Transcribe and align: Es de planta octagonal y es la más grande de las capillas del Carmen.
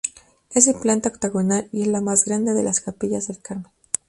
Es 0.49 0.65
de 0.65 0.73
planta 0.73 1.09
octagonal 1.09 1.69
y 1.71 1.83
es 1.83 1.87
la 1.87 2.01
más 2.01 2.25
grande 2.25 2.55
de 2.55 2.63
las 2.63 2.79
capillas 2.79 3.27
del 3.27 3.39
Carmen. 3.39 3.69